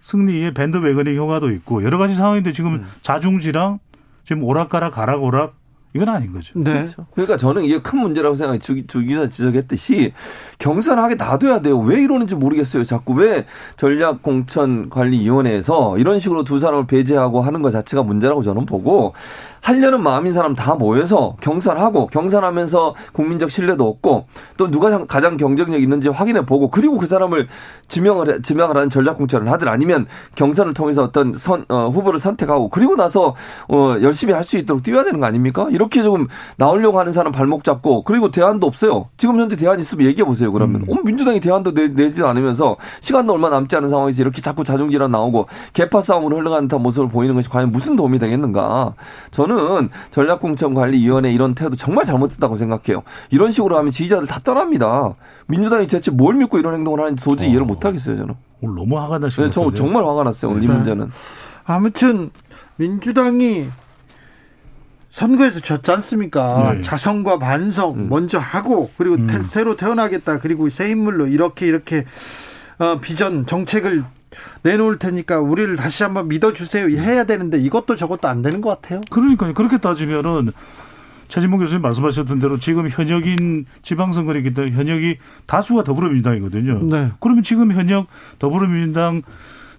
[0.00, 2.86] 승리에 밴드웨건의 효과도 있고 여러 가지 상황인데 지금 음.
[3.02, 3.78] 자중지랑
[4.26, 5.54] 지금 오락가락 가락오락
[5.96, 6.52] 이건 아닌 거죠.
[6.56, 6.72] 네.
[6.72, 7.06] 그렇죠.
[7.12, 8.58] 그러니까 저는 이게 큰 문제라고 생각해.
[8.58, 10.12] 주, 주 기자 지적했듯이
[10.58, 11.78] 경선하게 놔둬야 돼요.
[11.78, 12.84] 왜 이러는지 모르겠어요.
[12.84, 13.44] 자꾸 왜
[13.76, 19.12] 전략공천관리위원회에서 이런 식으로 두 사람을 배제하고 하는 것 자체가 문제라고 저는 보고
[19.62, 26.08] 하려는 마음인 사람 다 모여서 경선하고 경선하면서 국민적 신뢰도 얻고 또 누가 가장 경쟁력 있는지
[26.08, 27.48] 확인해 보고 그리고 그 사람을
[27.88, 30.06] 지명을 지명을 하는 전략 공천을 하든 아니면
[30.36, 33.34] 경선을 통해서 어떤 선 어, 후보를 선택하고 그리고 나서
[33.68, 35.66] 어, 열심히 할 수 있도록 뛰어야 되는 거 아닙니까?
[35.72, 39.08] 이 렇게 조금 나오려고 하는 사람 발목 잡고 그리고 대안도 없어요.
[39.16, 40.52] 지금 현재 대안 있으면 얘기해 보세요.
[40.52, 40.92] 그러면 음.
[40.92, 45.46] 어, 민주당이 대안도 내, 내지 않으면서 시간도 얼마 남지 않은 상황에서 이렇게 자꾸 자중질환 나오고
[45.72, 48.94] 개파 싸움으로 흘러가는 듯한 모습을 보이는 것이 과연 무슨 도움이 되겠는가?
[49.30, 53.02] 저는 전략공천관리위원회 이런 태도 정말 잘못했다고 생각해요.
[53.30, 55.14] 이런 식으로 하면 지지자들 다 떠납니다.
[55.46, 57.50] 민주당이 대체 뭘 믿고 이런 행동을 하는지 도저히 어.
[57.50, 58.34] 이해를 못 하겠어요, 저는.
[58.62, 59.50] 오늘 너무 화가 나시네요.
[59.50, 60.66] 네, 저 정말 화가 났어요, 오늘 네.
[60.66, 61.10] 이 문제는.
[61.64, 62.30] 아무튼
[62.76, 63.66] 민주당이
[65.16, 66.74] 선거에서 졌지 않습니까?
[66.74, 66.82] 네.
[66.82, 68.08] 자성과 반성 음.
[68.10, 69.26] 먼저 하고 그리고 음.
[69.26, 72.04] 태, 새로 태어나겠다 그리고 새 인물로 이렇게 이렇게
[72.78, 74.04] 어, 비전 정책을
[74.62, 79.00] 내놓을 테니까 우리를 다시 한번 믿어주세요 해야 되는데 이것도 저것도 안 되는 것 같아요.
[79.08, 79.54] 그러니까요.
[79.54, 80.50] 그렇게 따지면은
[81.28, 86.82] 최진봉 교수님 말씀하셨던 대로 지금 현역인 지방선거이기 때문에 현역이 다수가 더불어민주당이거든요.
[86.90, 87.10] 네.
[87.20, 89.22] 그러면 지금 현역 더불어민주당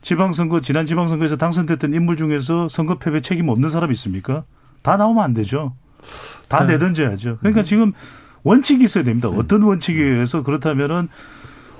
[0.01, 4.43] 지방선거 지난 지방선거에서 당선됐던 인물 중에서 선거 패배 책임 없는 사람 있습니까?
[4.87, 5.73] 다 나오면 안 되죠.
[6.47, 6.71] 다 네.
[6.73, 7.39] 내던져야죠.
[7.39, 7.91] 그러니까 지금
[8.43, 9.27] 원칙이 있어야 됩니다.
[9.27, 11.09] 어떤 원칙에 의해서 그렇다면은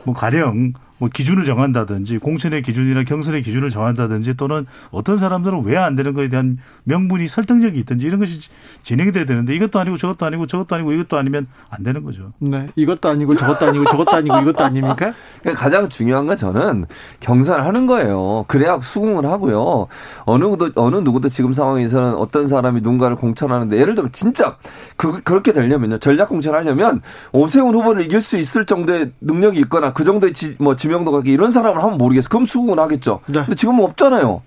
[0.03, 5.95] 뭐 가령 뭐 기준을 정한다든지 공천의 기준이나 경선의 기준을 정한다든지 또는 어떤 사람들은 왜 안
[5.95, 8.39] 되는 거에 대한 명분이 설득력이 있든지 이런 것이
[8.81, 12.33] 진행이 돼야 되는데 이것도 아니고 저것도 아니고 저것도 아니고 이것도 아니면 안 되는 거죠.
[12.39, 12.67] 네.
[12.75, 15.13] 이것도 아니고 저것도 아니고 저것도 아니고 이것도 아닙니까?
[15.41, 16.85] 그러니까 가장 중요한 건 저는
[17.19, 18.45] 경선을 하는 거예요.
[18.47, 19.87] 그래야 수긍을 하고요.
[20.25, 24.57] 어느 누구도 어느 누구도 지금 상황에서는 어떤 사람이 누군가를 공천하는데 예를 들면 진짜
[24.95, 25.99] 그 그렇게 되려면요.
[25.99, 27.01] 전략 공천하려면
[27.33, 31.29] 오세훈 후보를 이길 수 있을 정도의 능력이 있거나 그 정도의 지, 뭐 지 명도가 있고
[31.29, 32.29] 이런 사람을 하면 모르겠어.
[32.29, 33.21] 그럼 수긍을 하겠죠.
[33.27, 33.43] 네.
[33.43, 34.41] 근데 지금은 없잖아요.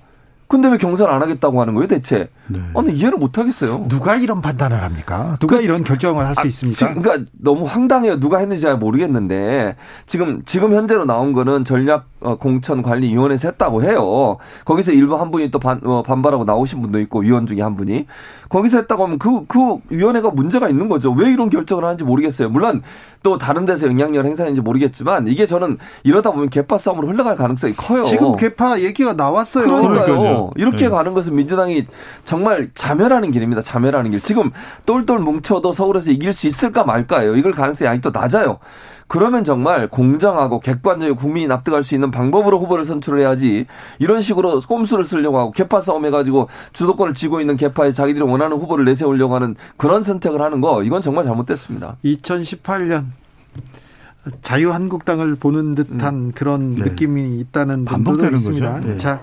[0.48, 2.28] 근데 왜 경선 안 하겠다고 하는 거예요, 대체?
[2.50, 2.60] 네.
[2.74, 3.86] 아니 이해를 못 하겠어요.
[3.88, 5.36] 누가 이런 판단을 합니까?
[5.40, 6.76] 누가 이런 결정을 할수 아, 있습니까?
[6.76, 8.20] 지금 그러니까 너무 황당해요.
[8.20, 13.82] 누가 했는지 잘 모르겠는데 지금 지금 현재로 나온 거는 전략 어, 공천 관리 위원회에서 했다고
[13.82, 14.36] 해요.
[14.64, 18.06] 거기서 일부 한 분이 또 반, 어, 반발하고 나오신 분도 있고 위원 중에 한 분이
[18.48, 21.12] 거기서 했다고 하면 그그 위원회가 문제가 있는 거죠.
[21.12, 22.50] 왜 이런 결정을 하는지 모르겠어요.
[22.50, 22.82] 물론
[23.22, 28.02] 또 다른 데서 영향력을 행사했는지 모르겠지만 이게 저는 이러다 보면 개파 싸움으로 흘러갈 가능성이 커요.
[28.04, 29.66] 지금 개파 얘기가 나왔어요.
[29.66, 30.04] 그러니까요.
[30.04, 30.50] 그러니까요.
[30.56, 30.88] 이렇게 네.
[30.88, 31.86] 가는 것은 민주당이
[32.24, 33.62] 정말 자멸하는 길입니다.
[33.62, 34.20] 자멸하는 길.
[34.20, 34.50] 지금
[34.86, 37.36] 똘똘 뭉쳐도 서울에서 이길 수 있을까 말까요.
[37.36, 38.58] 이걸 가능성이 아직도 낮아요.
[39.10, 43.66] 그러면 정말 공정하고 객관적이고 국민이 납득할 수 있는 방법으로 후보를 선출을 해야지
[43.98, 48.84] 이런 식으로 꼼수를 쓰려고 하고 개파 싸움 해가지고 주도권을 쥐고 있는 개파에 자기들이 원하는 후보를
[48.84, 51.96] 내세우려고 하는 그런 선택을 하는 거 이건 정말 잘못됐습니다.
[52.04, 53.06] 2018년
[54.42, 56.84] 자유한국당을 보는 듯한 그런 네.
[56.84, 58.72] 느낌이 있다는 분들도 반복되는 있습니다.
[58.74, 58.90] 거죠.
[58.90, 58.96] 네.
[58.96, 59.20] 자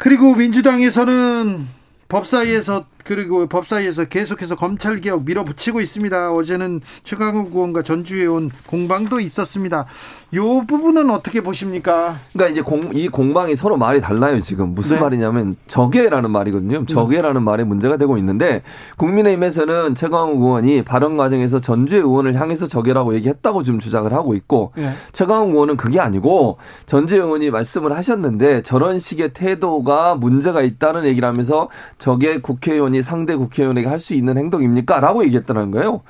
[0.00, 1.68] 그리고 민주당에서는
[2.08, 6.32] 법사위에서 그리고 법사위에서 계속해서 검찰 개혁 밀어붙이고 있습니다.
[6.32, 9.86] 어제는 최강욱 의원과 전주에 온 공방도 있었습니다.
[10.34, 12.18] 요 부분은 어떻게 보십니까?
[12.32, 14.74] 그러니까 이제 공, 이 공방이 서로 말이 달라요, 지금.
[14.74, 15.02] 무슨 네.
[15.02, 16.86] 말이냐면, 적외라는 말이거든요.
[16.86, 18.62] 적외라는 말에 문제가 되고 있는데,
[18.96, 24.92] 국민의힘에서는 최강욱 의원이 발언 과정에서 전주의 의원을 향해서 적외라고 얘기했다고 지금 주장을 하고 있고, 네.
[25.12, 31.68] 최강욱 의원은 그게 아니고, 전주의 의원이 말씀을 하셨는데, 저런 식의 태도가 문제가 있다는 얘기를 하면서,
[31.98, 35.00] 저게 국회의원 이 상대 국회의원에게 할 수 있는 행동입니까?
[35.00, 36.00] 라고 얘기했다는 거예요.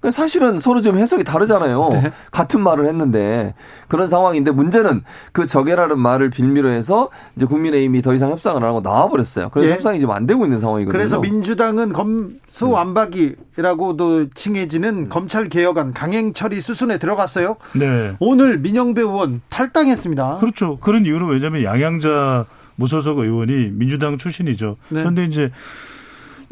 [0.00, 1.88] 그러니까 사실은 서로 좀 해석이 다르잖아요.
[1.92, 2.10] 네.
[2.32, 3.54] 같은 말을 했는데
[3.86, 8.80] 그런 상황인데 문제는 그 적애라는 말을 빌미로 해서 이제 국민의힘이 더 이상 협상을 안 하고
[8.80, 9.50] 나와버렸어요.
[9.50, 9.74] 그래서 예.
[9.74, 10.98] 협상이 지금 안 되고 있는 상황이거든요.
[10.98, 17.54] 그래서 민주당은 검수완박이라고도 칭해지는 검찰 개혁안 강행 처리 수순에 들어갔어요.
[17.74, 18.16] 네.
[18.18, 20.38] 오늘 민영배 의원 탈당했습니다.
[20.40, 20.78] 그렇죠.
[20.80, 24.78] 그런 이유는 왜냐하면 양양자 무소속 의원이 민주당 출신이죠.
[24.88, 25.00] 네.
[25.00, 25.52] 그런데 이제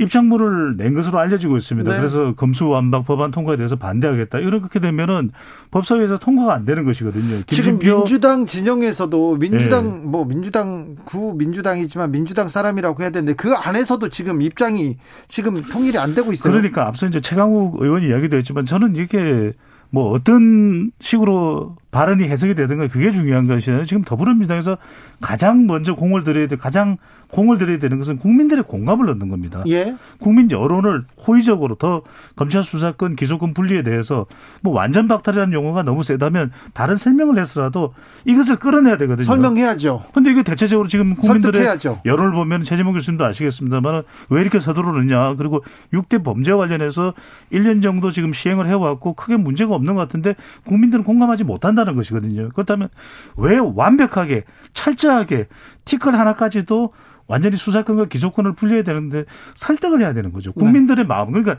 [0.01, 1.91] 입장문을 낸 것으로 알려지고 있습니다.
[1.93, 1.99] 네.
[1.99, 4.39] 그래서 검수완박 법안 통과에 대해서 반대하겠다.
[4.39, 5.31] 이렇게 되면은
[5.71, 7.43] 법사위에서 통과가 안 되는 것이거든요.
[7.47, 10.01] 지금 민주당 진영에서도 민주당 네.
[10.07, 14.97] 뭐 민주당 구 민주당이지만 민주당 사람이라고 해야 되는데 그 안에서도 지금 입장이
[15.29, 16.51] 지금 통일이 안 되고 있어요.
[16.51, 19.53] 그러니까 앞서 이제 최강욱 의원이 이야기도 했지만 저는 이게
[19.91, 24.79] 뭐 어떤 식으로 발언이 해석이 되든가 그게 중요한 것이 아니라 지금 더불어민주당에서
[25.21, 26.97] 가장 먼저 공을 들여야 돼 가장
[27.31, 29.63] 공을 들여야 되는 것은 국민들의 공감을 얻는 겁니다.
[29.69, 29.95] 예.
[30.19, 32.03] 국민 여론을 호의적으로 더
[32.37, 34.27] 검찰 수사권 기소권 분리에 대해서
[34.63, 39.25] 뭐 완전 박탈이라는 용어가 너무 세다면 다른 설명을 해서라도 이것을 끌어내야 되거든요.
[39.25, 40.05] 설명해야죠.
[40.13, 42.01] 근데 이게 대체적으로 지금 국민들의 설득해야죠.
[42.05, 45.35] 여론을 보면 최재목 교수님도 아시겠습니다만 왜 이렇게 서두르느냐.
[45.37, 47.15] 그리고 6대 범죄와 관련해서
[47.53, 52.51] 1년 정도 지금 시행을 해왔고 크게 문제가 없는 것 같은데 국민들은 공감하지 못한다 는 것이거든요.
[52.51, 52.89] 그렇다면
[53.37, 55.49] 왜 완벽하게 철저하게
[55.85, 56.93] 티끌 하나까지도
[57.31, 60.53] 완전히 수사권과 기소권을 분리해야 되는데 설득을 해야 되는 거죠.
[60.53, 61.31] 국민들의 마음.
[61.31, 61.57] 그러니까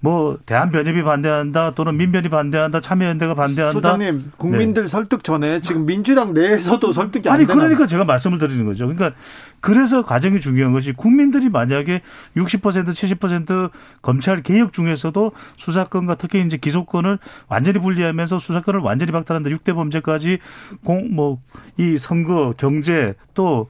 [0.00, 3.72] 뭐 대한변협이 반대한다 또는 민변이 반대한다 참여연대가 반대한다.
[3.72, 8.64] 소장님 국민들 설득 전에 지금 민주당 내에서도 설득이 안 아니 되나 그러니까 제가 말씀을 드리는
[8.66, 8.86] 거죠.
[8.86, 9.18] 그러니까
[9.60, 12.02] 그래서 과정이 중요한 것이 국민들이 만약에
[12.36, 13.70] 60% 70%
[14.02, 19.48] 검찰 개혁 중에서도 수사권과 특히 이제 기소권을 완전히 분리하면서 수사권을 완전히 박탈한다.
[19.50, 20.38] 6대 범죄까지
[20.84, 21.38] 공 뭐
[21.76, 23.68] 이 선거 경제 또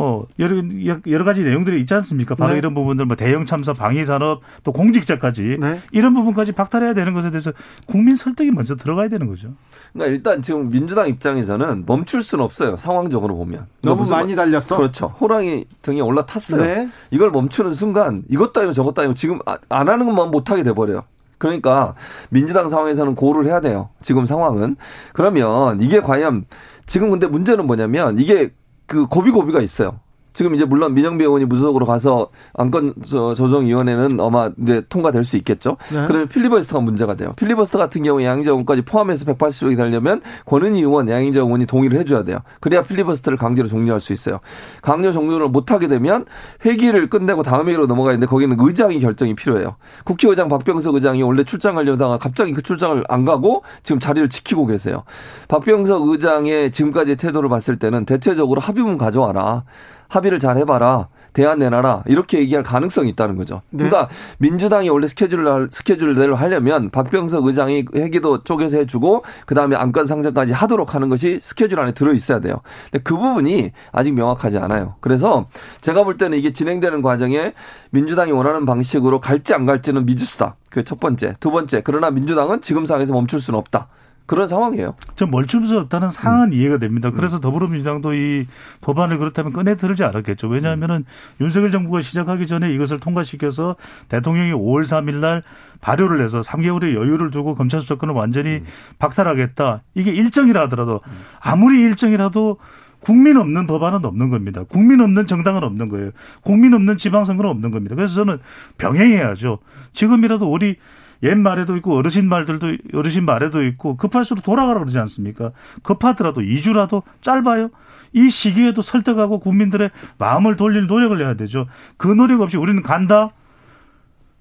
[0.00, 0.62] 어, 여러,
[1.08, 2.36] 여러 가지 내용들이 있지 않습니까?
[2.36, 2.58] 바로 네.
[2.58, 5.80] 이런 부분들, 뭐 대형 참사, 방위 산업, 또 공직자까지 네.
[5.90, 7.50] 이런 부분까지 박탈해야 되는 것에 대해서
[7.86, 9.48] 국민 설득이 먼저 들어가야 되는 거죠.
[9.92, 12.76] 그러니까 일단 지금 민주당 입장에서는 멈출 수는 없어요.
[12.76, 13.66] 상황적으로 보면.
[13.82, 14.76] 너무 많이 달렸어.
[14.76, 15.06] 그렇죠.
[15.20, 16.62] 호랑이 등에 올라탔어요.
[16.62, 16.88] 네.
[17.10, 21.02] 이걸 멈추는 순간 이것도 아니고 저것도 아니고 지금 아- 안 하는 것만 못하게 돼버려요.
[21.38, 21.94] 그러니까
[22.30, 23.88] 민주당 상황에서는 고를 해야 돼요.
[24.02, 24.76] 지금 상황은.
[25.12, 26.44] 그러면 이게 과연
[26.86, 28.52] 지금 근데 문제는 뭐냐면 이게
[28.88, 30.00] 그 고비고비가 있어요.
[30.32, 35.76] 지금 이제 물론 민영비 의원이 무소속으로 가서 안건 조정위원회는 아마 이제 통과될 수 있겠죠.
[35.90, 36.04] 네.
[36.06, 37.32] 그러면 필리버스터가 문제가 돼요.
[37.36, 42.38] 필리버스터 같은 경우 양희정 의원까지 포함해서 180석이 되려면 권은희 의원, 양희정 의원이 동의를 해줘야 돼요.
[42.60, 44.40] 그래야 필리버스터를 강제로 종료할 수 있어요.
[44.82, 46.24] 강제 종료를 못하게 되면
[46.64, 49.76] 회기를 끝내고 다음 회기로 넘어가는데 거기는 의장이 결정이 필요해요.
[50.04, 55.04] 국회의장 박병석 의장이 원래 출장하려다가 갑자기 그 출장을 안 가고 지금 자리를 지키고 계세요.
[55.48, 59.64] 박병석 의장의 지금까지 태도를 봤을 때는 대체적으로 합의문 가져와라.
[60.08, 61.08] 합의를 잘 해봐라.
[61.34, 63.62] 대안 내놔라 이렇게 얘기할 가능성이 있다는 거죠.
[63.70, 63.84] 네.
[63.84, 70.52] 그러니까 민주당이 원래 스케줄을 스케줄대로 하려면 박병석 의장이 회기도 쪼개서 해주고 그 다음에 안건 상정까지
[70.52, 72.60] 하도록 하는 것이 스케줄 안에 들어 있어야 돼요.
[72.90, 74.94] 근데 그 부분이 아직 명확하지 않아요.
[75.00, 75.46] 그래서
[75.80, 77.52] 제가 볼 때는 이게 진행되는 과정에
[77.90, 80.56] 민주당이 원하는 방식으로 갈지 안 갈지는 미지수다.
[80.70, 81.82] 그 첫 번째, 두 번째.
[81.84, 83.88] 그러나 민주당은 지금 상황에서 멈출 수는 없다.
[84.28, 84.94] 그런 상황이에요.
[85.16, 86.52] 좀 멀춤 수 없다는 상황은 음.
[86.52, 87.10] 이해가 됩니다.
[87.10, 87.40] 그래서 음.
[87.40, 88.46] 더불어민주당도 이
[88.82, 90.48] 법안을 그렇다면 꺼내 들지 않았겠죠.
[90.48, 91.04] 왜냐하면은 음.
[91.40, 93.76] 윤석열 정부가 시작하기 전에 이것을 통과시켜서
[94.10, 95.42] 대통령이 5월 3일 날
[95.80, 98.66] 발효를 해서 3개월의 여유를 두고 검찰 수사권을 완전히 음.
[98.98, 99.82] 박탈하겠다.
[99.94, 101.12] 이게 일정이라 하더라도 음.
[101.40, 102.58] 아무리 일정이라도
[103.00, 104.62] 국민 없는 법안은 없는 겁니다.
[104.68, 106.10] 국민 없는 정당은 없는 거예요.
[106.42, 107.94] 국민 없는 지방선거는 없는 겁니다.
[107.94, 108.40] 그래서 저는
[108.76, 109.58] 병행해야죠.
[109.94, 110.76] 지금이라도 우리
[111.22, 115.52] 옛 말에도 있고 어르신 말들도 어르신 말에도 있고 급할수록 돌아가라 그러지 않습니까?
[115.82, 117.70] 급하더라도 2주라도 짧아요.
[118.12, 121.66] 이 시기에도 설득하고 국민들의 마음을 돌릴 노력을 해야 되죠.
[121.96, 123.32] 그 노력 없이 우리는 간다.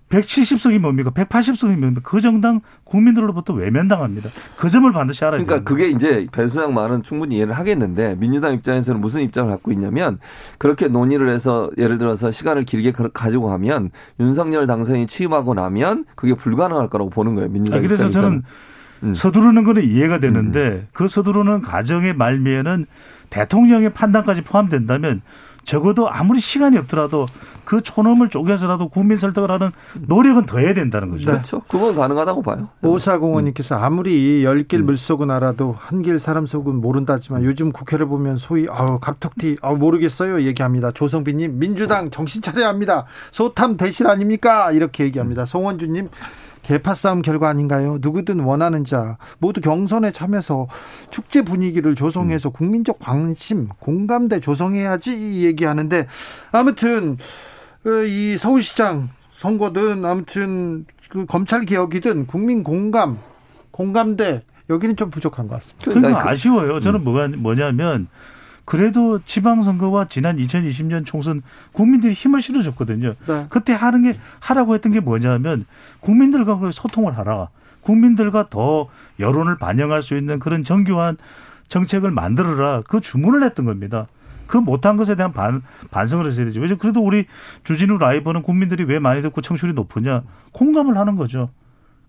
[0.10, 1.12] 170석이 뭡니까?
[1.12, 2.02] 180석이 뭡니까?
[2.04, 4.30] 그 정당 국민들로부터 외면당합니다.
[4.58, 5.70] 그 점을 반드시 알아야 그러니까 됩니다.
[5.70, 10.20] 그게 이제 배수양 말은 충분히 이해를 하겠는데 민주당 입장에서는 무슨 입장을 갖고 있냐면
[10.58, 16.90] 그렇게 논의를 해서 예를 들어서 시간을 길게 가지고 가면 윤석열 당선인이 취임하고 나면 그게 불가능할
[16.90, 17.50] 거라고 보는 거예요.
[17.50, 18.30] 민주당 아, 그래서 입장에서는.
[18.30, 18.44] 저는
[19.04, 19.14] 음.
[19.14, 20.88] 서두르는 거는 이해가 되는데 음.
[20.94, 22.86] 그 서두르는 과정의 말미에는
[23.30, 25.22] 대통령의 판단까지 포함된다면
[25.68, 27.26] 적어도 아무리 시간이 없더라도
[27.66, 29.72] 그 촌놈을 쪼개서라도 국민 설득을 하는
[30.08, 31.26] 노력은 더 해야 된다는 거죠.
[31.26, 31.62] 그렇죠.
[31.68, 32.70] 그건 가능하다고 봐요.
[32.82, 39.58] 오사공원님께서 아무리 열길 물속은 알아도 한길 사람 속은 모른다지만 요즘 국회를 보면 소위 아우 갑툭튀
[39.62, 40.92] 아우 모르겠어요 얘기합니다.
[40.92, 43.06] 조성빈님 민주당 정신 차려야 합니다.
[43.32, 44.72] 소탐 대실 아닙니까?
[44.72, 45.44] 이렇게 얘기합니다.
[45.44, 46.08] 송원주님
[46.68, 47.98] 개파 싸움 결과 아닌가요?
[48.02, 50.68] 누구든 원하는 자 모두 경선에 참여해서
[51.10, 52.52] 축제 분위기를 조성해서 음.
[52.52, 56.08] 국민적 관심, 공감대 조성해야지 얘기하는데
[56.52, 57.18] 아무튼
[57.84, 63.18] 그이 서울시장 선거든 아무튼 그 검찰 개혁이든 국민 공감,
[63.72, 65.86] 공감대 여기는 좀 부족한 것 같습니다.
[65.86, 66.82] 그러니까, 그러니까 아쉬워요.
[66.82, 67.04] 저는 음.
[67.06, 68.10] 뭐가 뭐냐면
[68.68, 73.14] 그래도 지방선거와 지난 2020년 총선 국민들이 힘을 실어줬거든요.
[73.26, 73.46] 네.
[73.48, 75.66] 그때 하는 게 하라고 했던 게 뭐냐면
[76.02, 77.48] 국민들과 소통을 하라.
[77.80, 78.90] 국민들과 더
[79.22, 81.16] 여론을 반영할 수 있는 그런 정교한
[81.70, 82.82] 정책을 만들어라.
[82.90, 84.08] 그 주문을 했던 겁니다.
[84.48, 86.60] 그 못한 것에 대한 반, 반성을 했어야 되죠.
[86.60, 87.26] 왜냐 그래도 우리
[87.64, 90.24] 주진우 라이브는 국민들이 왜 많이 듣고 청취율이 높으냐.
[90.52, 91.52] 공감을 하는 거죠.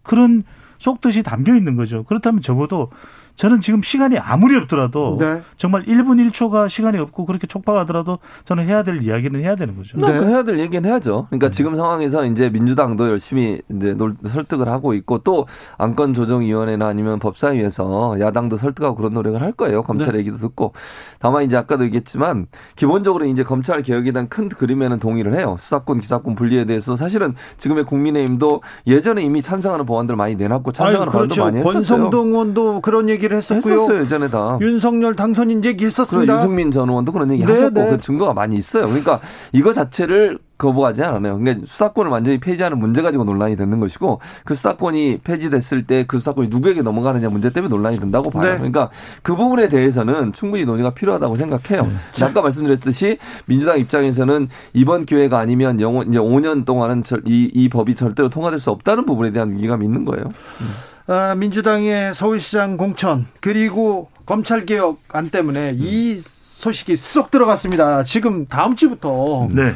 [0.03, 0.43] 그런
[0.79, 2.03] 속뜻이 담겨 있는 거죠.
[2.03, 2.91] 그렇다면 적어도
[3.39, 5.41] 저는 지금 시간이 아무리 없더라도 네.
[5.57, 9.97] 정말 1분 1초가 시간이 없고 그렇게 촉박하더라도 저는 해야 될 이야기는 해야 되는 거죠.
[9.97, 10.19] 네.
[10.19, 11.29] 그 해야 될 얘기는 해야죠.
[11.31, 11.51] 그러니까 네.
[11.53, 13.97] 지금 상황에서 이제 민주당도 열심히 이제
[14.27, 15.47] 설득을 하고 있고 또
[15.79, 19.85] 안건 조정 위원회나 아니면 법사위에서 야당도 설득하고 그런 노력을 할 거예요.
[19.85, 20.19] 검찰 네.
[20.19, 20.73] 얘기도 듣고.
[21.21, 25.55] 다만 이제 아까도 얘기했지만 기본적으로 이제 검찰 개혁에 대한 큰 그림에는 동의를 해요.
[25.61, 31.35] 수사권 기사권 분리에 대해서 사실은 지금의 국민의힘도 예전에 이미 찬성하는 법안들 많이 내놨고 찬성하는 법안도
[31.35, 31.45] 그렇죠.
[31.45, 31.73] 많이 했었어요.
[31.75, 33.75] 권성동 의원도 그런 얘기 얘기를 했었고요.
[33.75, 34.59] 했었어요 예전에 다.
[34.61, 36.35] 윤석열 당선인 얘기했었습니다.
[36.35, 37.91] 유승민 전 의원도 그런 얘기 네, 하셨고 네.
[37.91, 38.87] 그 증거가 많이 있어요.
[38.87, 39.21] 그러니까
[39.53, 41.39] 이거 자체를 거부하지 않아요.
[41.39, 46.49] 그러니까 수사권을 완전히 폐지하는 문제 가지고 논란이 되는 것이고 그 수사권이 폐지됐을 때 그 수사권이
[46.49, 48.51] 누구에게 넘어가느냐 문제 때문에 논란이 된다고 봐요.
[48.51, 48.57] 네.
[48.57, 48.91] 그러니까
[49.23, 51.87] 그 부분에 대해서는 충분히 논의가 필요하다고 생각해요.
[51.87, 52.25] 네.
[52.25, 58.29] 아까 말씀드렸듯이 민주당 입장에서는 이번 기회가 아니면 영원 이제 5년 동안은 이, 이 법이 절대로
[58.29, 60.25] 통과될 수 없다는 부분에 대한 위기감이 있는 거예요.
[60.25, 60.67] 음.
[61.09, 68.05] 아, 민주당의 서울시장 공천 그리고 검찰개혁 안 때문에 이 소식이 쏙 들어갔습니다.
[68.05, 69.73] 지금 다음 주부터 네.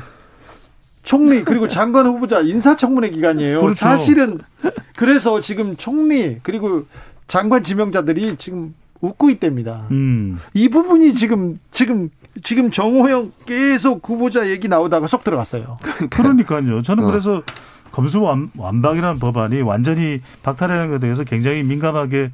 [1.02, 3.62] 총리 그리고 장관 후보자 인사청문회 기간이에요.
[3.62, 3.76] 그렇죠.
[3.76, 4.40] 사실은
[4.94, 6.84] 그래서 지금 총리 그리고
[7.28, 9.86] 장관 지명자들이 지금 웃고 있답니다.
[9.90, 10.38] 음.
[10.52, 12.10] 이 부분이 지금 지금
[12.42, 15.76] 지금 정호영 계속 후보자 얘기 나오다가 쏙 들어갔어요.
[16.10, 16.82] 그러니까요.
[16.82, 17.06] 저는 어.
[17.06, 17.42] 그래서
[17.90, 22.30] 검수 완, 박이라는 법안이 완전히 박탈하는 것에 대해서 굉장히 민감하게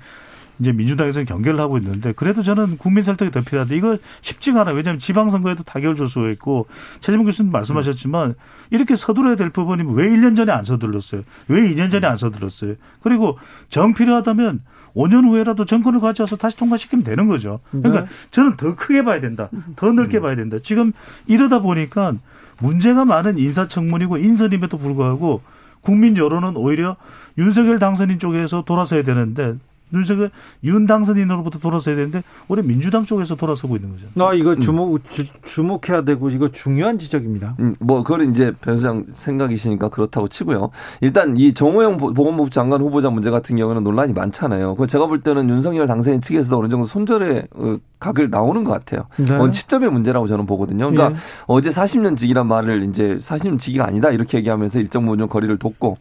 [0.61, 3.75] 이제 민주당에서 경계를 하고 있는데 그래도 저는 국민 설득이 더 필요하다.
[3.75, 4.75] 이거 쉽지가 않아요.
[4.75, 6.67] 왜냐하면 지방선거에도 타결 조소가 있고
[7.01, 8.35] 최재문 교수님 말씀하셨지만
[8.71, 11.23] 이렇게 서둘러야 될 부분이 왜 1년 전에 안 서둘렀어요?
[11.49, 12.75] 왜 2년 전에 안 서둘렀어요?
[13.03, 14.61] 그리고 정 필요하다면
[14.99, 17.61] 5년 후에라도 정권을 가져와서 다시 통과시키면 되는 거죠.
[17.71, 18.09] 그러니까 네.
[18.33, 19.49] 저는 더 크게 봐야 된다.
[19.77, 20.57] 더 넓게 봐야 된다.
[20.63, 20.93] 지금
[21.27, 22.15] 이러다 보니까
[22.59, 25.43] 문제가 많은 인사청문이고 인선임에도 불구하고
[25.81, 26.97] 국민 여론은 오히려
[27.39, 29.55] 윤석열 당선인 쪽에서 돌아서야 되는데
[29.93, 30.31] 윤석열
[30.65, 34.07] 윤 당선인으로부터 돌아서야 되는데 올해 민주당 쪽에서 돌아서고 있는 거죠.
[34.25, 35.01] 아 이거 주목
[35.45, 37.57] 주, 목해야 되고 이거 중요한 지적입니다.
[37.61, 40.71] 음, 뭐, 그건 이제 변수장 생각이시니까 그렇다고 치고요.
[41.01, 44.75] 일단 이 정호영 보- 보건복지 장관 후보자 문제 같은 경우는 논란이 많잖아요.
[44.77, 49.07] 그 제가 볼 때는 윤석열 당선인 측에서 어느 정도 손절의 어, 각을 나오는 것 같아요.
[49.17, 49.35] 네.
[49.35, 50.91] 어, 시점의 문제라고 저는 보거든요.
[50.91, 51.23] 그러니까 예.
[51.47, 55.97] 어제 40년 직이란 말을 이제 40년 직이가 아니다 이렇게 얘기하면서 일정 부분 거리를 뒀고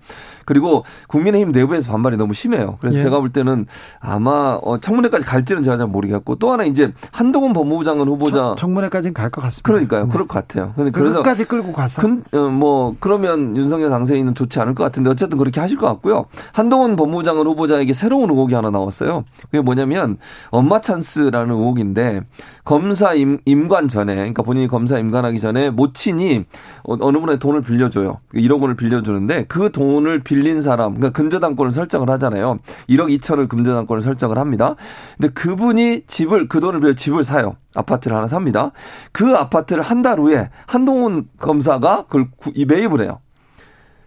[0.48, 2.78] 그리고 국민의힘 내부에서 반발이 너무 심해요.
[2.80, 3.02] 그래서 예.
[3.02, 3.66] 제가 볼 때는
[4.00, 8.74] 아마 어, 청문회까지 갈지는 제가 잘 모르겠고 또 하나 이제 한동훈 법무부 장관 후보자 청
[8.74, 9.68] 문회까지는 갈 것 같습니다.
[9.68, 10.06] 그러니까요.
[10.06, 10.10] 네.
[10.10, 10.72] 그럴 것 같아요.
[10.78, 14.86] 근데 그 그래서 끝까지 끌고 가서 근, 어, 뭐, 그러면 윤석열 당선인은 좋지 않을 것
[14.86, 16.28] 같은데 어쨌든 그렇게 하실 것 같고요.
[16.54, 19.26] 한동훈 법무부 장관 후보자에게 새로운 의혹이 하나 나왔어요.
[19.44, 20.18] 그게 뭐냐면
[20.50, 22.22] 엄마 찬스라는 의혹인데
[22.64, 26.46] 검사 임, 임관 전에, 그러니까 본인이 검사 임관하기 전에 모친이
[26.84, 28.20] 어- 어느 분의 돈을 빌려줘요.
[28.34, 32.60] 1억 원을 빌려주는데 그 돈을 빌린 사람, 그러니까 금저당권을 설정을 하잖아요.
[32.90, 34.76] 1억 2천을 금저당권을 설정을 합니다.
[35.18, 37.56] 근데 그분이 집을, 그 돈을 빌려 집을 사요.
[37.76, 38.72] 아파트를 하나 삽니다.
[39.12, 43.20] 그 아파트를 한 달 후에 한동훈 검사가 그걸 구- 이 매입을 해요.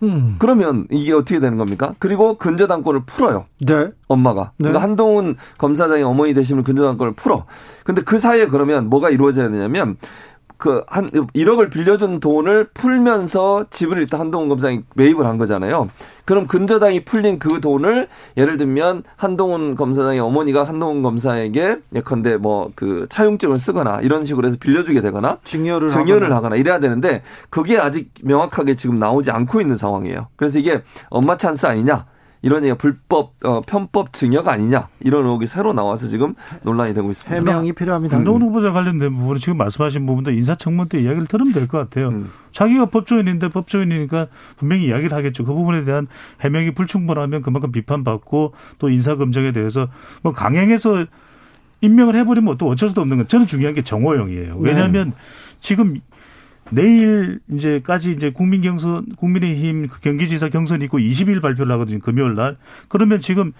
[0.03, 0.37] 음.
[0.39, 1.95] 그러면 이게 어떻게 되는 겁니까?
[1.99, 3.45] 그리고 근저당권을 풀어요.
[3.67, 3.91] 네.
[4.09, 4.53] 엄마가.
[4.57, 4.69] 네.
[4.69, 7.45] 그러니까 한동훈 검사장의 어머니 되시면 근저당권을 풀어.
[7.85, 9.97] 근데 그 사이에 그러면 뭐가 이루어져야 되냐면
[10.61, 15.89] 그 한 1억을 빌려준 돈을 풀면서 집을 일단 한동훈 검사장이 매입을 한 거잖아요.
[16.25, 23.07] 그럼 근저당이 풀린 그 돈을 예를 들면 한동훈 검사장의 어머니가 한동훈 검사에게 예컨대 뭐 그
[23.09, 26.37] 차용증을 쓰거나 이런 식으로 해서 빌려주게 되거나 증여를 증여를 하거나.
[26.37, 30.29] 하거나 이래야 되는데 그게 아직 명확하게 지금 나오지 않고 있는 상황이에요.
[30.37, 32.05] 그래서 이게 엄마 찬스 아니냐?
[32.43, 37.35] 이런 얘기가 불법 어, 편법 증여가 아니냐 이런 의혹이 새로 나와서 지금 논란이 되고 있습니다.
[37.37, 38.17] 해명이 필요합니다.
[38.17, 42.09] 한동훈 후보자 관련된 부분은 지금 말씀하신 부분도 인사청문 때 이야기를 들으면 될 것 같아요.
[42.09, 42.31] 음.
[42.53, 45.45] 자기가 법조인인데 법조인이니까 분명히 이야기를 하겠죠.
[45.45, 46.07] 그 부분에 대한
[46.41, 49.89] 해명이 불충분하면 그만큼 비판받고 또 인사 검증에 대해서
[50.23, 51.05] 뭐 강행해서
[51.83, 54.57] 임명을 해버리면 또 어쩔 수도 없는 건 저는 중요한 게 정호영이에요.
[54.59, 55.13] 왜냐하면
[55.61, 56.01] 지금
[56.71, 61.99] 내일 이제까지 이제 국민 경선 국민의힘 그 경기지사 경선이 있고 20일 발표를 하거든요.
[62.01, 62.57] 금요일 날.
[62.89, 63.53] 그러면 지금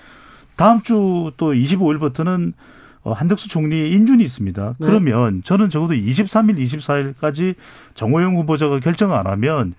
[0.57, 2.53] 다음 주 또 25일부터는
[3.03, 4.75] 어, 한덕수 총리 인준이 있습니다.
[4.79, 4.87] 네.
[4.87, 7.55] 그러면 저는 적어도 23일, 24일까지
[7.95, 9.75] 정호영 후보자가 결정 안 하면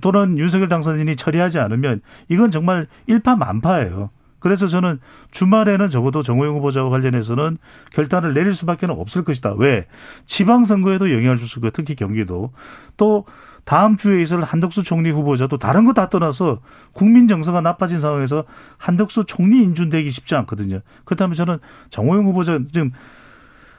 [0.00, 4.10] 또는 윤석열 당선인이 처리하지 않으면 이건 정말 일파만파예요.
[4.40, 4.98] 그래서 저는
[5.30, 7.58] 주말에는 적어도 정호영 후보자와 관련해서는
[7.92, 9.54] 결단을 내릴 수밖에 없을 것이다.
[9.56, 9.86] 왜?
[10.26, 12.52] 지방선거에도 영향을 줄수 있고 특히 경기도
[12.96, 13.26] 또
[13.64, 16.60] 다음 주에 있을 한덕수 총리 후보자도 다른 거 다 떠나서
[16.92, 18.44] 국민 정서가 나빠진 상황에서
[18.78, 20.80] 한덕수 총리 인준되기 쉽지 않거든요.
[21.04, 21.58] 그렇다면 저는
[21.90, 22.90] 정호영 후보자 지금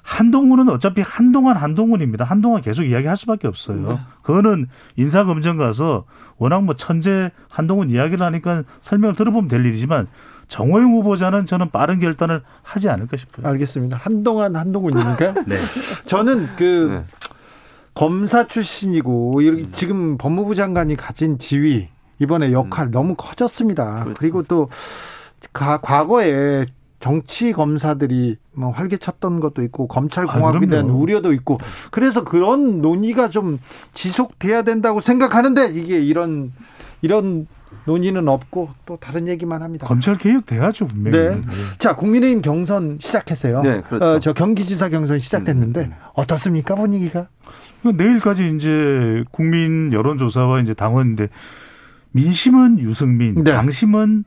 [0.04, 2.26] 한동훈은 어차피 한동안 한동훈입니다.
[2.26, 4.00] 한동안 계속 이야기할 수밖에 없어요.
[4.24, 6.06] 그거는 인사검증 가서
[6.38, 10.08] 워낙 뭐 천재 한동훈 이야기를 하니까 설명을 들어보면 될 일이지만
[10.56, 13.48] 정호영 후보자는 저는 빠른 결단을 하지 않을까 싶어요.
[13.48, 13.96] 알겠습니다.
[13.96, 15.34] 한동안 한동훈이니까.
[15.48, 15.56] 네.
[16.08, 17.04] 저는 그 네.
[17.94, 21.88] 검사 출신이고 이렇게 지금 법무부 장관이 가진 지위
[22.20, 24.02] 이번에 역할 너무 커졌습니다.
[24.02, 24.20] 그렇죠.
[24.20, 24.70] 그리고또
[25.54, 26.66] 가- 과거에
[27.00, 31.02] 정치 검사들이 뭐 활개쳤던 것도 있고 검찰 아, 공화국에 대한 그럼요.
[31.02, 31.60] 우려도 있고
[31.92, 33.58] 그래서 그런 논의가 좀
[33.94, 36.52] 지속돼야 된다고 생각하는데 이게 이런
[37.02, 37.48] 이런
[37.86, 39.88] 논의는 없고 또 다른 얘기만 합니다.
[39.88, 41.18] 검찰 개혁 돼야죠 분명히.
[41.18, 41.42] 네.
[41.80, 43.62] 자, 국민의힘 경선 시작했어요.
[43.62, 44.06] 네, 그렇죠.
[44.06, 47.28] 어, 저 경기지사 경선 시작됐는데 음, 어떻습니까 분위기가?
[47.82, 51.30] 그 내일까지 이제 국민 여론조사와 이제 당원인데
[52.12, 53.52] 민심은 유승민, 네.
[53.52, 54.26] 당심은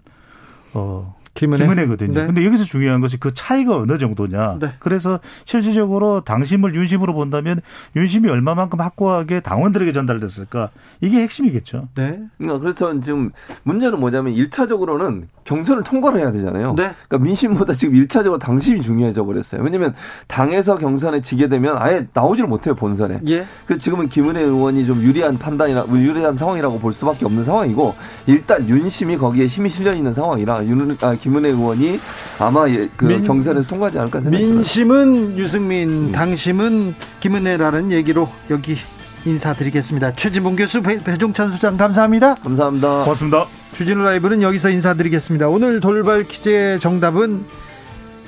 [0.73, 1.64] 어 김은혜.
[1.64, 2.12] 김은혜거든요.
[2.14, 2.27] 네.
[2.27, 4.59] 근데 여기서 중요한 것이 그 차이가 어느 정도냐.
[4.61, 4.73] 네.
[4.79, 7.61] 그래서 실질적으로 당심을 윤심으로 본다면
[7.97, 10.70] 윤심이 얼마만큼 확고하게 당원들에게 전달됐을까?
[11.01, 11.88] 이게 핵심이겠죠.
[11.97, 12.20] 네.
[12.38, 13.31] 그러니까 그래서 지금
[13.64, 16.75] 문제는 뭐냐면 1차적으로는 경선을 통과를 해야 되잖아요.
[16.77, 16.94] 네.
[17.09, 19.62] 그러니까 민심보다 지금 1차적으로 당심이 중요해져 버렸어요.
[19.62, 19.94] 왜냐면
[20.27, 23.20] 당에서 경선에 지게 되면 아예 나오지를 못해요, 본선에.
[23.29, 23.44] 예.
[23.66, 27.94] 그 지금은 김은혜 의원이 좀 유리한 판단이라 유리한 상황이라고 볼 수밖에 없는 상황이고
[28.27, 31.99] 일단 윤심이 거기에 힘이 실려 있는 상황이라 윤 아, 김은혜 의원이
[32.39, 34.55] 아마 예, 그 민- 경선에서 통과하지 않을까 생각합니다.
[34.55, 38.77] 민심은 유승민, 당심은 김은혜라는 얘기로 여기
[39.25, 40.17] 인사드리겠습니다.
[40.17, 42.35] 최진봉 교수, 배, 배종찬 수장 감사합니다.
[42.35, 43.05] 감사합니다.
[43.05, 43.47] 고맙습니다.
[43.73, 45.49] 주진우 라이브는 여기서 인사드리겠습니다.
[45.49, 47.43] 오늘 돌발 퀴즈의 정답은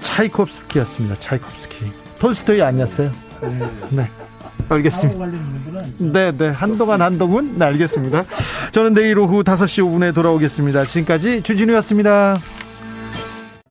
[0.00, 1.16] 차이콥스키였습니다.
[1.20, 1.76] 차이콥스키.
[2.18, 3.12] 톨스토이 아니었어요?
[3.90, 4.08] 네.
[4.70, 5.26] 알겠습니다.
[5.98, 6.48] 네, 네.
[6.48, 7.56] 한동안 한동훈?
[7.58, 8.24] 네, 알겠습니다.
[8.72, 10.86] 저는 내일 오후 5시 5분에 돌아오겠습니다.
[10.86, 12.36] 지금까지 주진우였습니다.